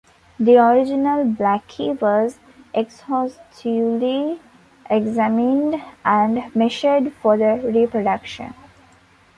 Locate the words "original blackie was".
0.57-2.39